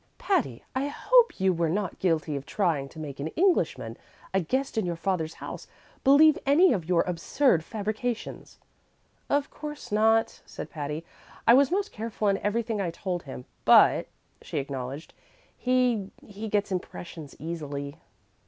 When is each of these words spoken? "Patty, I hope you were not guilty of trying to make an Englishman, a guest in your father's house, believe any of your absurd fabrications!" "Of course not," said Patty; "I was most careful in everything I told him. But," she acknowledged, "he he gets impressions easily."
"Patty, 0.17 0.63
I 0.73 0.87
hope 0.87 1.39
you 1.39 1.53
were 1.53 1.69
not 1.69 1.99
guilty 1.99 2.35
of 2.35 2.43
trying 2.43 2.89
to 2.89 2.97
make 2.99 3.19
an 3.19 3.27
Englishman, 3.35 3.97
a 4.33 4.39
guest 4.41 4.75
in 4.75 4.83
your 4.83 4.95
father's 4.95 5.35
house, 5.35 5.67
believe 6.03 6.39
any 6.43 6.73
of 6.73 6.85
your 6.89 7.03
absurd 7.03 7.63
fabrications!" 7.63 8.57
"Of 9.29 9.51
course 9.51 9.91
not," 9.91 10.41
said 10.43 10.71
Patty; 10.71 11.05
"I 11.47 11.53
was 11.53 11.69
most 11.69 11.91
careful 11.91 12.29
in 12.29 12.39
everything 12.39 12.81
I 12.81 12.89
told 12.89 13.21
him. 13.21 13.45
But," 13.63 14.07
she 14.41 14.57
acknowledged, 14.57 15.13
"he 15.55 16.09
he 16.25 16.49
gets 16.49 16.71
impressions 16.71 17.35
easily." 17.37 17.97